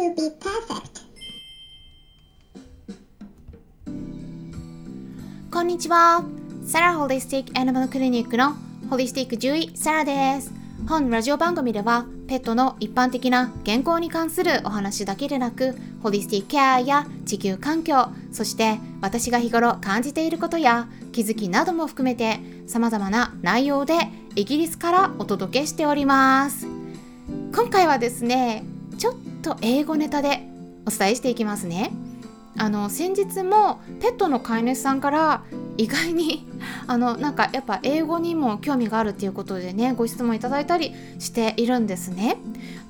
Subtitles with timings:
[0.00, 1.02] to be perfect.
[5.52, 6.24] こんにちは。
[6.64, 8.54] サラホリスティックアニマルクリニックの
[8.88, 10.52] ホリスティック獣医サラです。
[10.88, 23.94] 本ラジオ番組ではペットの一般的な健康に関するお話だけでなくホリスティックケアや地球環境そして私が日頃感じていることや気づきなども含めて様々な内容で
[24.36, 26.66] イギリスからお届けしております
[27.54, 28.64] 今回はですね
[29.40, 30.46] と英語ネタで
[30.86, 31.90] お伝えしていきますね。
[32.56, 35.42] あの先日もペットの飼い主さんから
[35.76, 36.46] 意外に
[36.86, 42.36] あのなんかやっぱ英語にも興味があるっていうことでねご質問いただいたりしているんですね。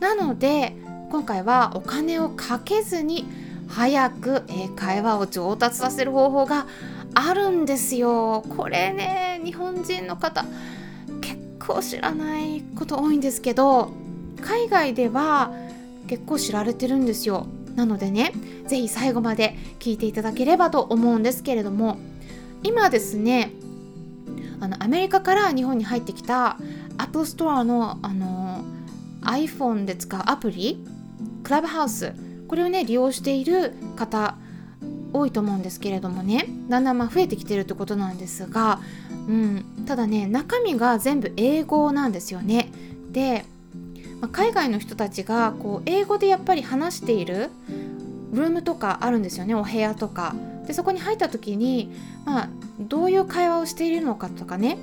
[0.00, 0.74] なので
[1.10, 3.26] 今回はお金をかけずに
[3.68, 6.66] 早く英会話を上達させる方法が
[7.14, 8.42] あるんですよ。
[8.56, 10.44] これね日本人の方
[11.20, 13.92] 結構知らないこと多いんですけど
[14.40, 15.52] 海外では
[16.10, 18.32] 結構知られてるんですよなのでね
[18.66, 21.98] 是非最後まで聞いていただければと思うんですけれども
[22.64, 23.52] 今ですね
[24.58, 26.58] あのアメリカから日本に入ってきた
[26.98, 28.64] Apple Store のあの
[29.22, 30.84] iPhone で使うアプリ
[31.44, 32.12] クラブハウス
[32.48, 34.34] これをね利用している方
[35.12, 38.80] 多いと思うんですけれどもねだんだんま増えてきてるってことなんですが、
[39.28, 42.72] うん、ただね中身が全部英語なんですよね。
[43.12, 43.44] で、
[44.20, 47.50] まあ、海外の人たちがこう英語でやっぱり話している
[48.32, 50.34] ルームとかあるんですよねお部屋とか。
[50.66, 51.90] でそこに入った時に、
[52.24, 54.78] まあ、どういう会話をしているのかとかね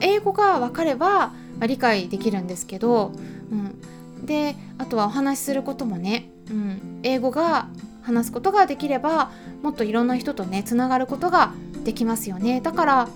[0.00, 3.12] 英語が分かれば、まあ、理解できるんですけど、
[3.50, 7.68] うん、であとはお話しすることもね、うん、英語が
[8.02, 9.30] 話すことができれば
[9.62, 12.60] もっといろんな人とねつながることができますよね。
[12.60, 13.08] だから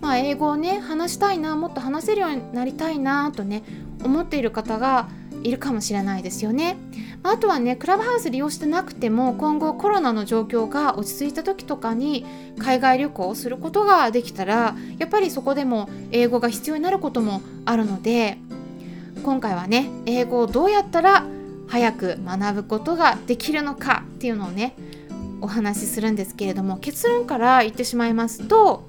[0.00, 3.62] まあ英語をね話したいなもっと話せるようになりたいなとね
[4.04, 5.08] 思っている方が
[5.42, 6.76] いるかもしれないですよね。
[7.22, 12.26] あとはねクラブハウス利用してなくても今後コロナの状況が落ち着いた時とかに
[12.58, 18.36] 海外旅行をすることができたらやっぱりそこでも英語が必要になることもあるので
[19.22, 21.24] 今回はね英語をどうやったら
[21.66, 24.76] 早く学ぶことができるのかっていうのをね
[25.40, 28.86] お話しするんですけれども結論から言ってしまいますと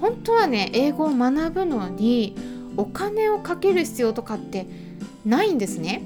[0.00, 2.36] 本当はね英語を学ぶのに
[2.76, 4.66] お金をかける必要とかって
[5.24, 6.02] ないんですね。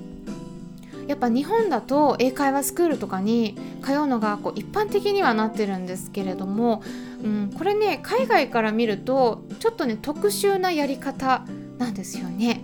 [1.06, 6.84] やっぱ日本だと英会話スクールとかに通うのがこう一般的にはなってるんですけれども、
[7.24, 11.44] うん、これね海外から見るとちょっとね特殊なやり方
[11.78, 12.62] なんですよね。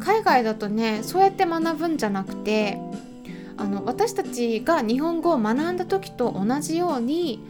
[0.00, 2.80] 海外だとねそうやって学ぶんじゃなくて
[3.56, 7.40] あの私たちが日本語を学んだ時と同じように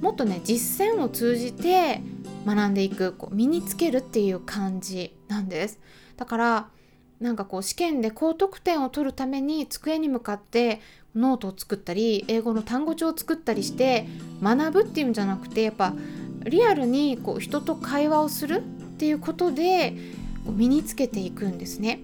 [0.00, 2.00] もっとね実践を通じて
[2.46, 5.78] 学んでいくこう身につけるっていう感じなんです
[6.16, 6.68] だから
[7.20, 10.80] なんかこう試験で高得点を取るために机に向かって
[11.14, 14.06] ノートを作ったり英語の単語帳を作ったりして
[14.42, 15.92] 学ぶっていうんじゃなくてやっぱ
[16.44, 18.62] リアルにこう人と会話をするっ
[18.96, 19.94] ていうことで
[20.46, 22.00] 身につけていくんですね。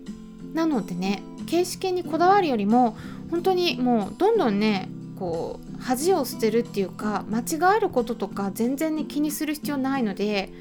[0.53, 2.97] なのでね形式にこだわるよりも
[3.31, 4.89] 本当にもうどんどんね
[5.19, 10.53] こう恥を捨てるっていうか間違えることとか全然に気にする必要ないので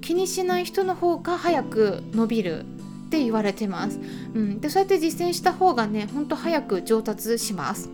[0.00, 2.64] 気にしない人の方が早く伸びる
[3.06, 3.98] って言われてます、
[4.34, 7.88] うん、でそうやって実践した方がねほんと早く上達します。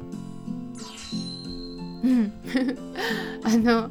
[2.03, 2.32] うん。
[3.44, 3.91] あの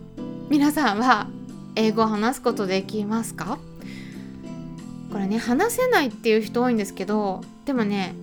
[0.50, 1.28] 皆さんは
[1.76, 3.60] 英語を話すことできますか？
[5.12, 8.14] これね話せないっていう人多いんですけどでもね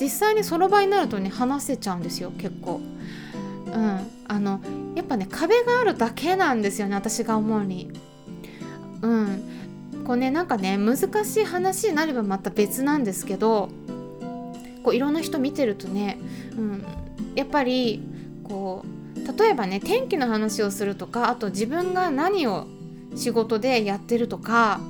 [0.00, 2.80] 実際にその場になるとね話せちゃうんですよ結構。
[3.72, 4.10] うん。
[4.26, 4.60] あの
[4.94, 7.90] やっぱね壁があるだけなんですよね私が思うに。
[9.02, 9.58] うん。
[10.06, 13.68] こうねなんかね難しい話になればまた別なんですけど
[14.82, 16.18] こういろんな人見てるとね、
[16.56, 16.84] うん、
[17.34, 18.02] やっぱり
[18.44, 22.66] こう例えばね天気の話をするとかあと自分が何を
[23.16, 24.80] 仕事でやってるとか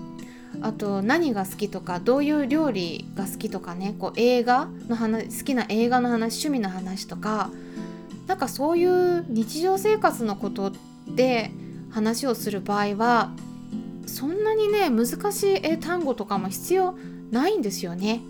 [0.61, 7.51] あと何が好きとかどういう料理が好きとかねこう映画の話好きな映画の話趣味の話とか
[8.29, 10.73] なんかそういう日常生活のこと
[11.09, 11.51] で
[11.91, 13.33] 話をする場合は
[14.07, 16.95] そんなにね難しい英単語とかも必要
[17.31, 18.21] ないんですよね。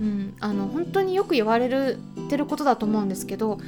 [0.00, 1.98] うん、あの本当によく言われる
[2.28, 3.58] てることだと思うんですけど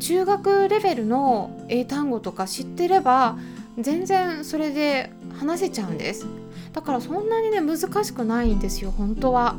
[0.00, 3.38] 中学レベルの英単語とか知ってれば
[3.78, 6.26] 全然それで話せちゃうんです
[6.72, 9.56] だからそんなにね難しくないんですよ本当は。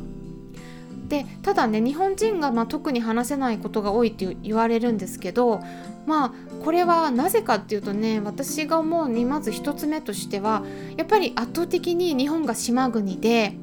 [1.10, 5.60] でただね日本人がま特に話せないことが多いって言われるんですけど
[6.06, 6.34] まあ
[6.64, 10.64] これはなぜかっていうとね私が思うにまず1つ目としては
[10.98, 13.56] やっぱり圧倒的に日本が島国で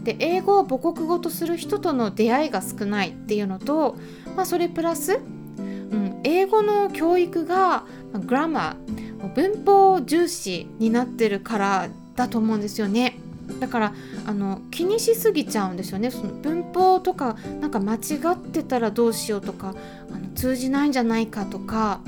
[0.00, 3.96] で英語を母国語とする人との出会いが少ないっていうのと、
[4.36, 13.18] まあ、それプラスうん英語の教育がグラマー文法重視になってるからだと思うんですよね。
[13.60, 13.94] だから
[14.26, 16.10] あの気にしすぎちゃうんですよね。
[16.10, 17.98] その文法とかなんか間違
[18.32, 19.74] ってたらどうしようとか
[20.12, 22.00] あの通じないんじゃないかとか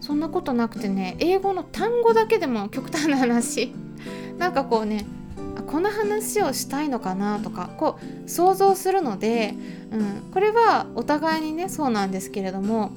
[0.00, 3.72] そんなことなくてね英語の単語だけでも極端な話。
[4.38, 5.06] なんかこうね
[5.66, 9.54] この話をしたいのかなとかこう想像するので、
[9.90, 12.92] うん、これはお互いにねそうなんですけれども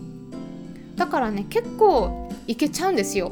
[0.96, 3.32] だからね結構いけちゃうんですよ。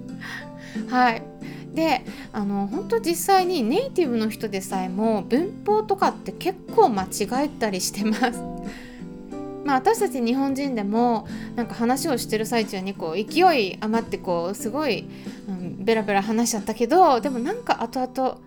[0.88, 1.29] はい。
[1.74, 8.42] であの本当実際にネイティブの人でさえも文法とかって結構間違えたりしてます。
[9.64, 15.06] まあ、私たち日本人でもなんか話をしてる最中にこう勢い余ってこうすごい、
[15.48, 18.38] うん、ベラベラ話しちゃったけどでもなんか後々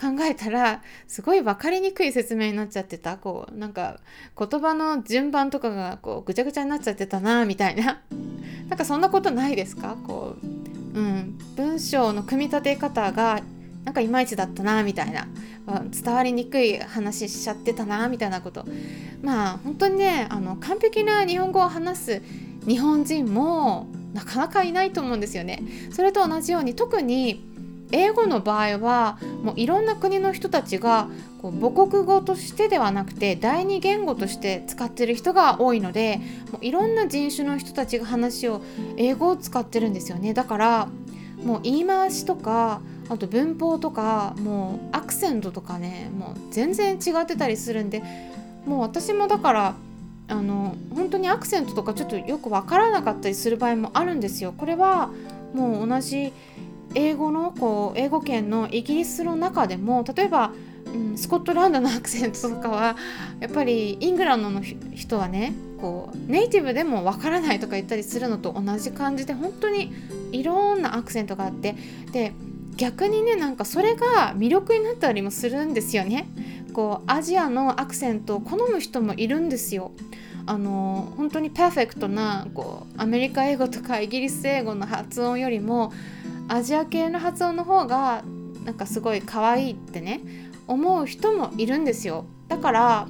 [0.00, 3.16] 考えたらすごい分かりにくい説明になっちゃってた。
[3.16, 4.00] こうなんか
[4.38, 8.00] 言葉の順番とかがこうぐちゃぐちゃになっちゃってたなみたいな。
[8.68, 9.96] なんかそんなことないですか？
[10.06, 10.46] こう、
[10.94, 13.40] うん、文章の組み立て方が
[13.84, 15.26] なんかいまいちだったなみたいな
[15.90, 18.64] 伝わりにくい話しちゃってたなみたいなこと
[19.22, 22.22] まあ本当にねあの完璧な日本語を話す
[22.66, 25.62] 日本人もなかなかいないと思うんですよね。
[25.90, 27.51] それと同じように特に
[27.92, 31.08] 英語の場合はもういろんな国の人たちが
[31.40, 38.62] こう母国語としてではなくて第二言語として使ってる人が多いのでもういろんな人種の人たちが話を
[38.96, 40.88] 英語を使ってるんですよねだから
[41.44, 48.02] もう言い回しとかあと文法とかもうアクセントとかねもう全然違ってたりするんで
[48.64, 49.74] もう私もだから
[50.28, 54.54] あの本当にアクセントとかちょっとよくわからなかったりする場合もあるんですよ。
[54.56, 55.10] これは
[55.52, 56.32] もう同じ
[56.94, 60.52] 英語のこう英語圏のイギリスの中でも例えば、
[60.86, 62.96] うん、スコットランドのアクセントとかは
[63.40, 69.92] やっぱりイングランドの人はねこうネイティブでもわからないとか言ったりするのと同じ感じで本当に
[70.32, 71.74] いろんなアクセントがあって
[72.12, 72.32] で
[72.76, 76.28] 逆にねなんかそれが魅力になったりもするんですよね。
[76.72, 79.92] こうアジアのアクセントを好む人もいるんですよ。
[80.46, 85.92] あの本当にパーフェクトなこうアメリカ英語とかイギリス英語の発音よりも
[86.48, 88.22] アジア系の発音の方が
[88.64, 90.20] なんかすごい可愛いってね
[90.66, 92.24] 思う人もいるんですよ。
[92.48, 93.08] だから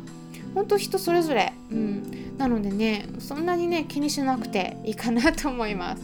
[0.55, 6.03] 本当人それぞれ、うん、なのでねそんなにね気にしなくていいかなと思います、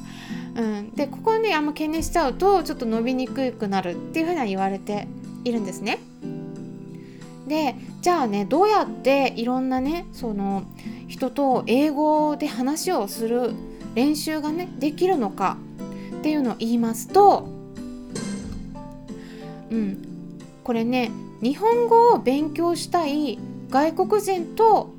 [0.57, 5.07] うん、でここはねあんま気にしちゃうとちょっと伸びにくくなるっていうふうには言われて
[5.45, 5.99] いるんですね。
[7.47, 10.65] でじゃあねどうやっていろんなねその
[11.07, 13.53] 人と英語で話をする
[13.95, 15.57] 練習がねできるのか。
[16.19, 17.49] っていうのを言いますと
[19.71, 20.05] うん
[20.65, 21.11] これね
[21.41, 23.39] 日本語を勉強したい
[23.71, 24.95] 外国人と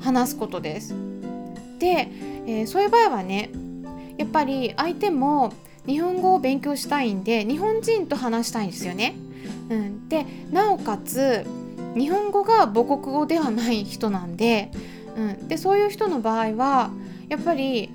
[0.00, 0.94] 話すことです。
[1.78, 2.08] で、
[2.46, 3.50] えー、そういう場合はね
[4.18, 5.52] やっぱり相手も
[5.86, 9.14] 日本語を勉強したいんで日本人と話したいんですよね。
[9.70, 11.46] うん、でなおかつ
[11.96, 14.70] 日本語が母国語ではない人なんで,、
[15.16, 16.90] うん、でそういう人の場合は
[17.28, 17.90] やっぱり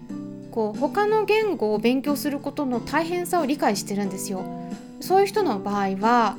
[0.51, 4.43] こう他の言語を勉強することの大変さを理解してるんですよ。
[4.99, 6.35] そういう人の場合は、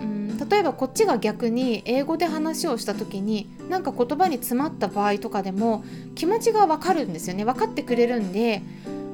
[0.00, 5.84] うん、例えばこっちが逆に英語で話をした時になんか言葉に詰まった場合とかでも
[6.14, 8.62] 気持ちがわかるんですよね分かってくれるんで、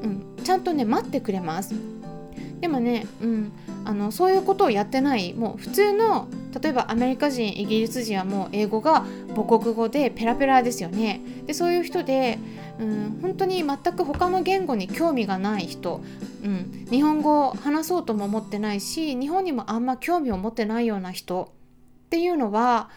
[0.03, 1.75] うん、ちゃんとね待ってくれます。
[2.61, 3.53] でもね、うん、
[3.85, 6.29] あのそういうことをやってないもう普通の
[6.61, 9.05] 例えばアメリカ人イギリス人はもう英語が
[9.35, 11.21] 母国語でペラペラですよね。
[11.47, 12.39] でそういう人で
[12.79, 16.01] うん本当に全く他の言語に興味がない人、
[16.43, 21.53] うん、日本語を話そうとも思ってないし日本にもあんま興味を持ってないような人。
[22.07, 22.91] っていうのは、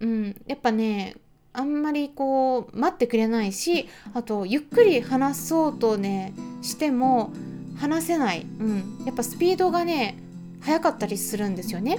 [0.00, 1.14] うん、やっぱね
[1.52, 7.32] あんまりこう待ってくれないしあとゆっくり話そうとねしても
[7.78, 10.18] 話せない、うん、やっぱスピードがね
[10.62, 11.98] 速かったりするんですよね。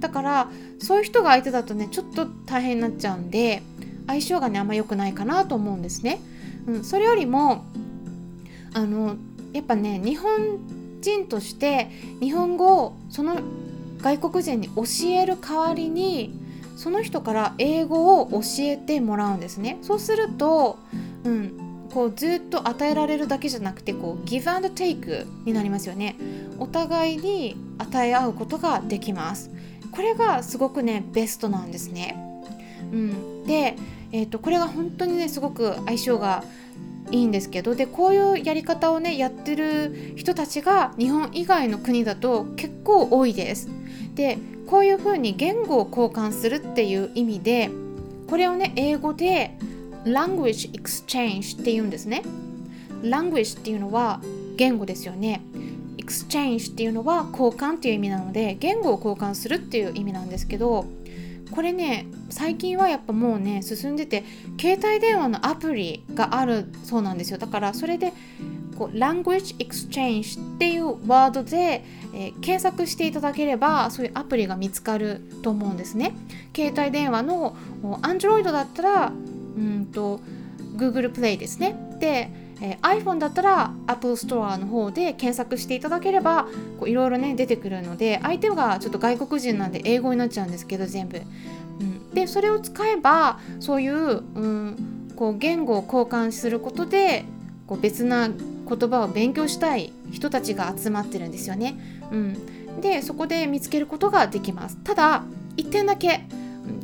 [0.00, 3.62] だからそういう人が相手だとねちょっと大変になっちゃうんで
[4.06, 6.20] 相性がねあんま良くないかなと思うんですね。
[6.66, 7.64] うん、それよりも
[8.74, 9.16] あの
[9.52, 11.90] やっぱね日本人として
[12.20, 13.38] 日本語をその
[14.00, 16.32] 外国人に教える代わりに
[16.76, 19.78] その人から英語を教えてもらうんですね。
[19.82, 20.78] そうすると、
[21.24, 26.16] うん、こうずっと与えられるだけじゃなくてこうギブアンドテイクになりますよね。
[26.58, 29.50] お互いに与え合うことができます。
[29.92, 32.16] これがすごくねベストなんですね。
[32.92, 33.76] うん、で
[34.12, 36.42] えーと、これが本当にねすごく相性が
[37.10, 43.68] いいんですけどでこういうやり方をねやってる人たちが日本以外の国だと結構多いです。
[44.14, 47.70] でこういうふうに言語を交換するっていう意味で
[48.28, 49.56] これをね英語で
[50.04, 52.22] language exchange って言うんですね。
[53.02, 54.20] language っていうのは
[54.56, 55.40] 言語ですよね
[55.98, 60.86] exchange っていうのは交換っていう意味なので言語を交換するっていう意味なんですけど
[61.50, 64.24] これね最近はやっぱもうね進んでて
[64.60, 67.38] 携帯電話のアプリがあるそうなんですよ。
[67.38, 68.12] だからそれで
[68.76, 76.14] こう Language Exchange っていうワードで、えー、検索していただければそういうアプリが見つかると思うんですね。
[76.54, 77.56] 携帯電話の
[78.02, 79.12] Android だったら
[79.56, 80.20] うんと
[80.76, 81.76] Google Play ですね。
[81.98, 86.48] でえー、iPhone だったら Apple Store の方で検索していただければ
[86.84, 91.20] いろいろね出てくるので相手がちょっと外国人なんで英語になっちゃうんですけど全部、
[91.80, 97.24] うん、でそれを使えばそういう,、うん、こう言語を交換することで
[97.66, 101.78] こう別な言葉を勉強したい人たちが集まってるんですよね、
[102.10, 104.76] うん、でそこで見つけることができます。
[104.78, 105.22] ただ
[105.56, 106.20] 1点だけ。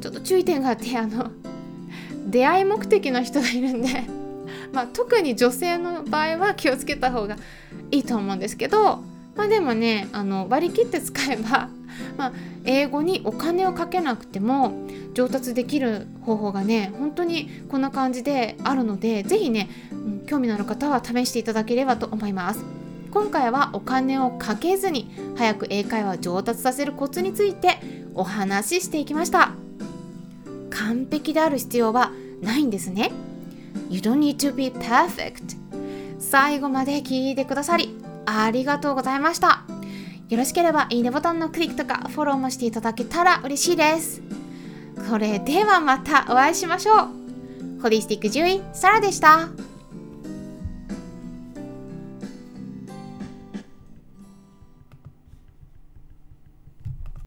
[0.01, 1.31] ちょっと注意点があってあの
[2.27, 4.24] 出会い目的の人がいるんで。
[4.73, 7.37] まあ、特に女性の場合は気をつけた方が
[7.91, 9.03] いいと思うんですけど、
[9.37, 11.69] まあ、でもねあの割り切って使えば、
[12.17, 12.33] まあ、
[12.65, 14.73] 英語にお金をかけなくても
[15.15, 22.85] 上達できる方法がね本当にこんな感じであるので是非ね、うん、興味のある方は試していただければと思います。
[23.15, 27.79] 今回はお金をかけずに早く英会話を上達させるコツについて
[28.13, 29.53] お話ししていきました
[30.71, 32.11] 完璧である必要は
[32.43, 33.13] ないんですね
[33.89, 35.57] You don't need to be perfect.
[36.19, 37.95] 最後まで聞いてくださり
[38.27, 39.65] ありがとうございました。
[40.29, 44.23] よろしければいいねボタンのクリックとかフォローもしていただけたら嬉しいです。
[45.11, 47.81] これではまたお会いしましょう。
[47.83, 49.49] ホリスティック獣医サラでした。